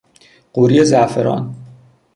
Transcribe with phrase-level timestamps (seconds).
[0.53, 1.55] قوری زعفران